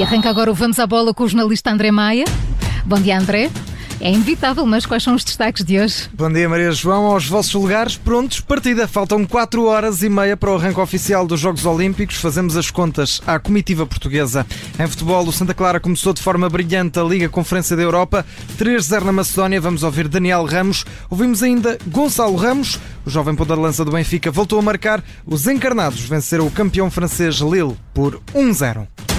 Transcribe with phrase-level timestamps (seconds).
[0.00, 2.24] E arranca agora o Vamos à Bola com o jornalista André Maia.
[2.86, 3.50] Bom dia, André.
[4.00, 6.08] É inevitável, mas quais são os destaques de hoje?
[6.14, 7.04] Bom dia, Maria João.
[7.04, 8.88] Aos vossos lugares, prontos, partida.
[8.88, 12.16] Faltam 4 horas e meia para o arranque oficial dos Jogos Olímpicos.
[12.16, 14.46] Fazemos as contas à comitiva portuguesa.
[14.78, 18.24] Em futebol, o Santa Clara começou de forma brilhante a Liga Conferência da Europa.
[18.58, 19.60] 3-0 na Macedónia.
[19.60, 20.86] Vamos ouvir Daniel Ramos.
[21.10, 22.80] Ouvimos ainda Gonçalo Ramos.
[23.04, 25.04] O jovem ponta de lança do Benfica voltou a marcar.
[25.26, 29.09] Os encarnados venceram o campeão francês Lille por 1-0.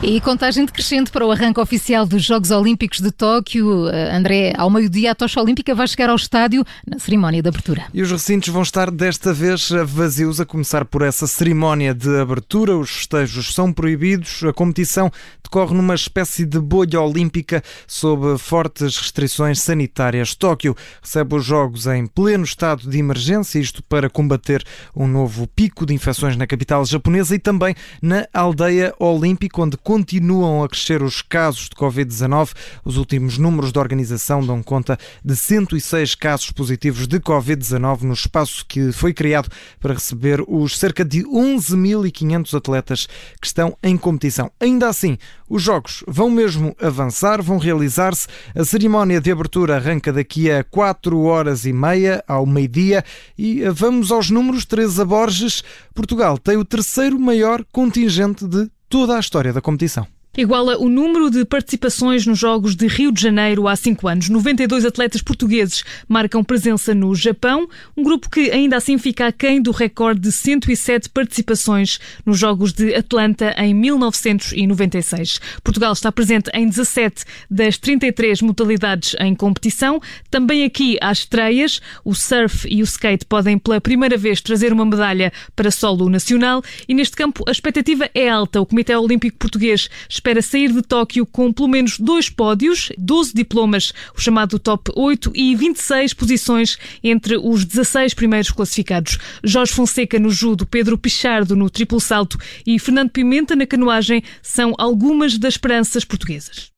[0.00, 3.88] E contagem decrescente para o arranque oficial dos Jogos Olímpicos de Tóquio.
[3.88, 7.86] Eh, André, ao meio-dia a tocha olímpica vai chegar ao estádio na cerimónia de abertura.
[7.92, 12.76] E os recintos vão estar desta vez vazios, a começar por essa cerimónia de abertura.
[12.76, 14.44] Os festejos são proibidos.
[14.44, 15.10] A competição
[15.42, 20.32] decorre numa espécie de bolha olímpica sob fortes restrições sanitárias.
[20.32, 24.62] Tóquio recebe os Jogos em pleno estado de emergência, isto para combater
[24.94, 30.62] um novo pico de infecções na capital japonesa e também na aldeia olímpica, onde continuam
[30.62, 32.50] a crescer os casos de Covid-19.
[32.84, 38.66] Os últimos números da organização dão conta de 106 casos positivos de Covid-19 no espaço
[38.68, 39.48] que foi criado
[39.80, 43.08] para receber os cerca de 11.500 atletas
[43.40, 44.52] que estão em competição.
[44.60, 45.16] Ainda assim,
[45.48, 48.28] os jogos vão mesmo avançar, vão realizar-se.
[48.54, 53.02] A cerimónia de abertura arranca daqui a 4 horas e meia, ao meio-dia,
[53.38, 54.66] e vamos aos números.
[54.66, 60.06] Teresa Borges, Portugal tem o terceiro maior contingente de toda a história da competição
[60.38, 64.28] iguala o número de participações nos Jogos de Rio de Janeiro há cinco anos.
[64.28, 69.72] 92 atletas portugueses marcam presença no Japão, um grupo que ainda assim fica aquém do
[69.72, 75.40] recorde de 107 participações nos Jogos de Atlanta em 1996.
[75.64, 80.00] Portugal está presente em 17 das 33 modalidades em competição.
[80.30, 81.80] Também aqui há estreias.
[82.04, 86.62] O surf e o skate podem pela primeira vez trazer uma medalha para solo nacional
[86.86, 88.60] e neste campo a expectativa é alta.
[88.60, 93.32] O Comitê Olímpico Português espera espera sair de Tóquio com pelo menos dois pódios, 12
[93.32, 99.18] diplomas, o chamado top 8, e 26 posições entre os 16 primeiros classificados.
[99.42, 104.74] Jorge Fonseca no judo, Pedro Pichardo no triplo salto e Fernando Pimenta na canoagem são
[104.76, 106.77] algumas das esperanças portuguesas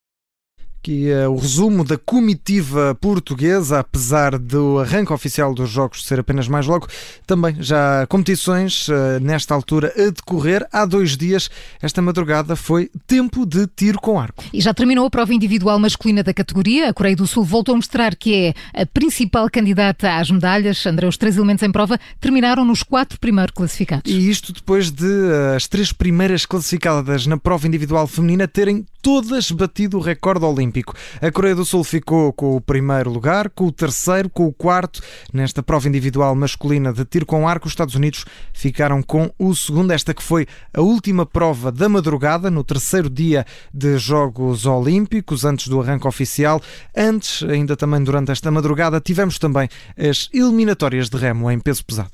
[0.82, 6.48] que é o resumo da comitiva portuguesa, apesar do arranque oficial dos Jogos ser apenas
[6.48, 6.86] mais logo,
[7.26, 10.66] também já competições eh, nesta altura a decorrer.
[10.72, 11.50] Há dois dias,
[11.82, 14.44] esta madrugada, foi tempo de tiro com arco.
[14.52, 16.90] E já terminou a prova individual masculina da categoria.
[16.90, 20.84] A Coreia do Sul voltou a mostrar que é a principal candidata às medalhas.
[20.86, 24.10] André, os três elementos em prova terminaram nos quatro primeiros classificados.
[24.10, 29.50] E isto depois de uh, as três primeiras classificadas na prova individual feminina terem todas
[29.50, 30.94] batido o recorde olímpico.
[31.20, 35.00] A Coreia do Sul ficou com o primeiro lugar, com o terceiro, com o quarto.
[35.32, 39.92] Nesta prova individual masculina de tiro com arco, os Estados Unidos ficaram com o segundo.
[39.92, 45.68] Esta que foi a última prova da madrugada, no terceiro dia de Jogos Olímpicos, antes
[45.68, 46.60] do arranque oficial.
[46.96, 52.12] Antes, ainda também durante esta madrugada, tivemos também as eliminatórias de remo em peso pesado.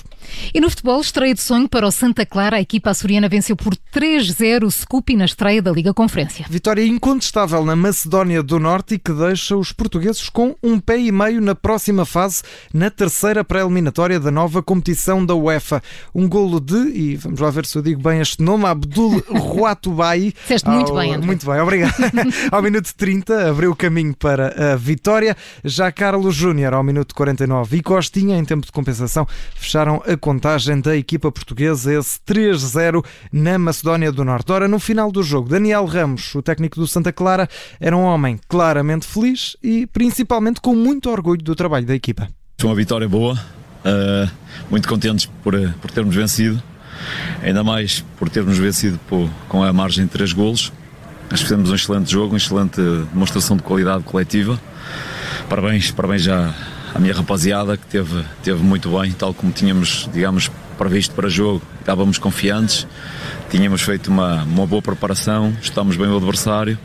[0.55, 2.57] E no futebol, estreia de sonho para o Santa Clara.
[2.57, 6.47] A equipa açoriana venceu por 3-0 o Scoopy na estreia da Liga Conferência.
[6.49, 10.99] Vitória vitória incontestável na Macedónia do Norte e que deixa os portugueses com um pé
[10.99, 12.43] e meio na próxima fase,
[12.73, 15.83] na terceira pré-eliminatória da nova competição da UEFA.
[16.15, 20.35] Um golo de, e vamos lá ver se eu digo bem este nome, Abdul Ruatubai.
[20.43, 21.27] Disseste muito bem, André.
[21.27, 21.95] Muito bem, obrigado.
[22.53, 25.35] ao minuto 30 abriu o caminho para a vitória.
[25.65, 30.81] Já Carlos Júnior ao minuto 49 e Costinha, em tempo de compensação, fecharam a contagem
[30.81, 34.53] da equipa portuguesa, esse 3-0 na Macedónia do Norte.
[34.53, 37.49] Ora, no final do jogo, Daniel Ramos, o técnico técnico do Santa Clara,
[37.81, 42.29] era um homem claramente feliz e principalmente com muito orgulho do trabalho da equipa.
[42.59, 44.31] Foi uma vitória boa, uh,
[44.71, 46.61] muito contentes por, por termos vencido,
[47.43, 50.73] ainda mais por termos vencido por, com a margem de três golos.
[51.29, 52.81] Que fizemos um excelente jogo, uma excelente
[53.13, 54.61] demonstração de qualidade coletiva.
[55.49, 56.55] Parabéns, parabéns já
[56.95, 61.63] à minha rapaziada que teve, teve muito bem, tal como tínhamos, digamos, previsto para jogo,
[61.81, 62.87] estávamos confiantes,
[63.51, 66.79] tínhamos feito uma, uma boa preparação, estamos bem o adversário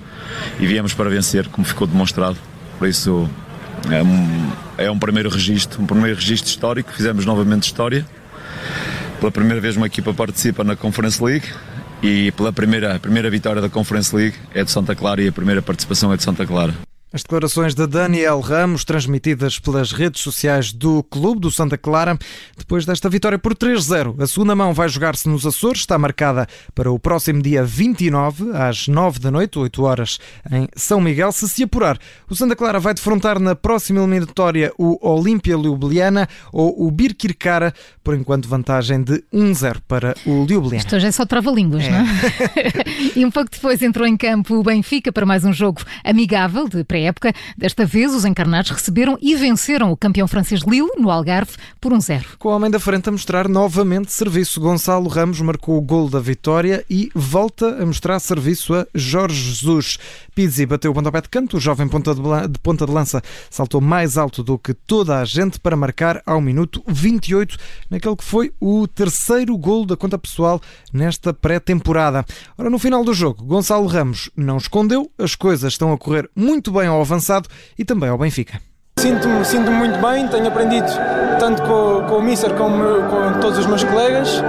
[0.60, 2.38] e viemos para vencer, como ficou demonstrado.
[2.80, 3.30] Por isso
[3.90, 8.06] é um, é um primeiro registro, um primeiro registro histórico, fizemos novamente história.
[9.20, 11.48] Pela primeira vez uma equipa participa na Conference League
[12.02, 15.62] e pela primeira, primeira vitória da Conference League é de Santa Clara e a primeira
[15.62, 16.74] participação é de Santa Clara.
[17.14, 22.18] As declarações de Daniel Ramos, transmitidas pelas redes sociais do Clube do Santa Clara,
[22.58, 24.22] depois desta vitória por 3-0.
[24.24, 28.88] A segunda mão vai jogar-se nos Açores, está marcada para o próximo dia 29, às
[28.88, 30.20] 9 da noite, 8 horas,
[30.50, 31.34] em São Miguel.
[31.34, 32.00] Se se apurar,
[32.30, 38.16] o Santa Clara vai defrontar na próxima eliminatória o Olímpia Ljubljana ou o Birkirkara, por
[38.16, 40.78] enquanto vantagem de 1-0 para o Ljubljana.
[40.78, 41.90] Isto hoje é só trava-línguas, é.
[41.90, 42.06] não é?
[43.20, 46.86] e um pouco depois entrou em campo o Benfica para mais um jogo amigável de
[46.86, 47.34] pré época.
[47.58, 52.00] Desta vez, os encarnados receberam e venceram o campeão francês Lille, no Algarve, por um
[52.00, 52.26] zero.
[52.40, 54.60] Com o homem da frente a mostrar novamente serviço.
[54.62, 59.98] Gonçalo Ramos marcou o gol da vitória e volta a mostrar serviço a Jorge Jesus.
[60.34, 61.58] Pizzi bateu o pontapé de canto.
[61.58, 65.60] O jovem ponta de, ponta de lança saltou mais alto do que toda a gente
[65.60, 67.58] para marcar ao minuto 28,
[67.90, 70.62] naquele que foi o terceiro gol da conta pessoal
[70.94, 72.26] nesta pré-temporada.
[72.58, 76.72] Ora, no final do jogo, Gonçalo Ramos não escondeu, as coisas estão a correr muito
[76.72, 78.62] bem ao avançado e também ao Benfica.
[79.00, 80.86] Sinto-me sinto muito bem, tenho aprendido
[81.40, 84.44] tanto com, com o Mister como com todos os meus colegas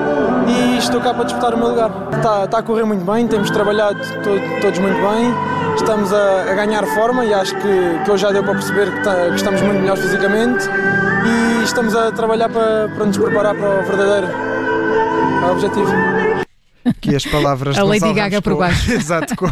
[0.46, 1.90] e estou cá para disputar o meu lugar.
[2.12, 5.34] Está, está a correr muito bem, temos trabalhado todo, todos muito bem,
[5.76, 8.98] estamos a, a, ganhar forma e acho que, que hoje já deu para perceber que,
[8.98, 10.68] está, que estamos muito melhores fisicamente
[11.24, 14.28] e estamos a trabalhar para, para nos preparar para o verdadeiro
[15.50, 16.51] objetivo
[17.00, 18.90] que as palavras A Lady Gaga por baixo.
[18.92, 19.46] Exato, com,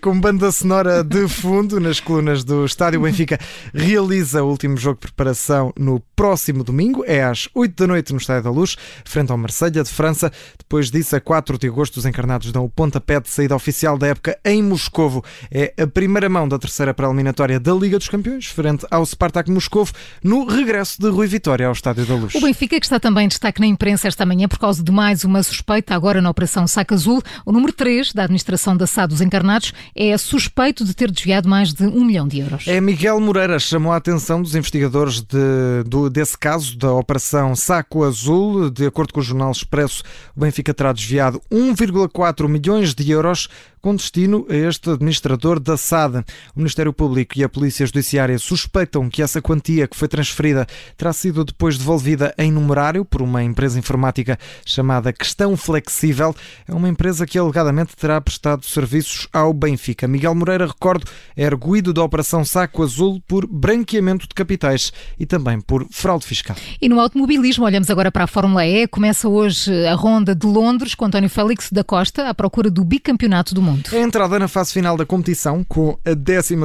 [0.00, 3.38] com banda sonora de fundo nas colunas do Estádio Benfica.
[3.72, 8.18] Realiza o último jogo de preparação no próximo domingo, é às 8 da noite no
[8.18, 10.32] Estádio da Luz, frente ao Marselha de França.
[10.58, 14.08] Depois disso, a 4 de agosto, os encarnados dão o pontapé de saída oficial da
[14.08, 15.24] época em Moscovo.
[15.50, 19.92] É a primeira mão da terceira pré-eliminatória da Liga dos Campeões, frente ao Spartak Moscovo,
[20.22, 22.34] no regresso de Rui Vitória ao Estádio da Luz.
[22.34, 25.24] O Benfica, que está também em destaque na imprensa esta manhã por causa de mais
[25.24, 27.22] uma suspeita agora na Operação Operação Saca Azul.
[27.44, 31.74] O número 3 da administração da SAD dos Encarnados é suspeito de ter desviado mais
[31.74, 32.66] de um milhão de euros.
[32.66, 38.02] É Miguel Moreira chamou a atenção dos investigadores de, do, desse caso da Operação Saco
[38.02, 38.70] Azul.
[38.70, 40.02] De acordo com o Jornal Expresso,
[40.34, 43.48] o Benfica terá desviado 1,4 milhões de euros
[43.80, 46.24] com destino a este administrador da SAD.
[46.54, 50.66] O Ministério Público e a Polícia Judiciária suspeitam que essa quantia que foi transferida
[50.96, 56.34] terá sido depois devolvida em numerário por uma empresa informática chamada Questão Flexível.
[56.66, 60.08] É uma empresa que alegadamente terá prestado serviços ao Benfica.
[60.08, 65.60] Miguel Moreira, recordo, é arguído da Operação Saco Azul por branqueamento de capitais e também
[65.60, 66.56] por fraude fiscal.
[66.80, 68.86] E no automobilismo, olhamos agora para a Fórmula E.
[68.88, 73.54] Começa hoje a ronda de Londres com António Félix da Costa à procura do bicampeonato
[73.54, 73.90] do mundo mundo.
[73.92, 76.56] A entrada na fase final da competição, com a 12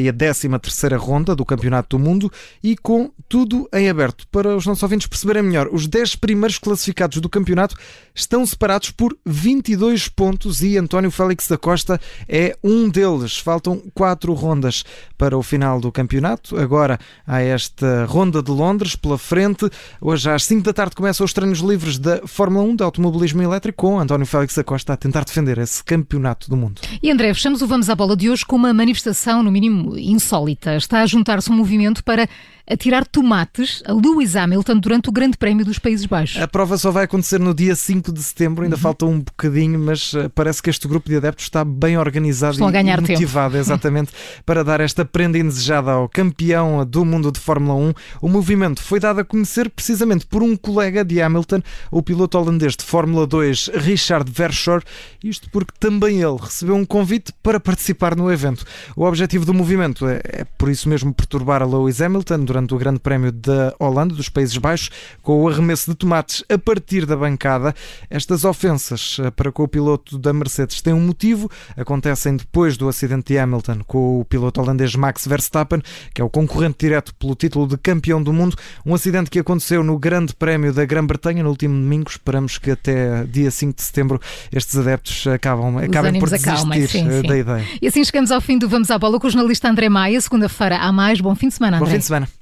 [0.00, 0.48] e a 13
[0.96, 2.30] ronda do Campeonato do Mundo
[2.62, 4.26] e com tudo em aberto.
[4.28, 7.76] Para os nossos ouvintes perceberem melhor, os 10 primeiros classificados do campeonato
[8.14, 13.38] estão separados por 22 pontos e António Félix da Costa é um deles.
[13.38, 14.84] Faltam quatro rondas
[15.16, 16.58] para o final do campeonato.
[16.58, 19.68] Agora há esta ronda de Londres pela frente.
[20.00, 23.82] Hoje às 5 da tarde começam os treinos livres da Fórmula 1 de automobilismo elétrico
[23.82, 26.80] com António Félix da Costa a tentar defender esse campeonato do mundo.
[27.02, 30.76] E André, fechamos o Vamos à Bola de hoje com uma manifestação, no mínimo insólita.
[30.76, 32.28] Está a juntar-se um movimento para
[32.68, 36.40] a tirar tomates a Lewis Hamilton durante o Grande Prémio dos Países Baixos.
[36.40, 38.82] A prova só vai acontecer no dia 5 de setembro, ainda uhum.
[38.82, 42.70] falta um bocadinho, mas eh, parece que este grupo de adeptos está bem organizado Estão
[42.70, 43.62] e, e motivado, tempo.
[43.62, 44.12] exatamente,
[44.46, 47.94] para dar esta prenda indesejada ao campeão do mundo de Fórmula 1.
[48.20, 52.76] O movimento foi dado a conhecer precisamente por um colega de Hamilton, o piloto holandês
[52.76, 54.82] de Fórmula 2, Richard Verschoor,
[55.22, 58.64] isto porque também ele recebeu um convite para participar no evento.
[58.96, 62.78] O objetivo do movimento é, é por isso mesmo perturbar a Lewis Hamilton durante o
[62.78, 64.90] Grande Prémio da Holanda, dos Países Baixos,
[65.22, 67.74] com o arremesso de tomates a partir da bancada.
[68.10, 72.88] Estas ofensas eh, para com o piloto da Mercedes têm um motivo, acontecem depois do
[72.90, 75.80] acidente de Hamilton com o piloto holandês Max Verstappen,
[76.12, 78.54] que é o concorrente direto pelo título de campeão do mundo.
[78.84, 82.10] Um acidente que aconteceu no Grande Prémio da Grã-Bretanha no último domingo.
[82.10, 84.20] Esperamos que até dia 5 de setembro
[84.52, 87.28] estes adeptos acabam, acabem por desistir acalmem, sim, eh, sim.
[87.28, 87.66] da ideia.
[87.80, 90.20] E assim chegamos ao fim do Vamos à Bola com o jornalista André Maia.
[90.20, 91.18] Segunda-feira há mais.
[91.18, 91.86] Bom fim de semana, André.
[91.86, 92.41] Bom fim de semana.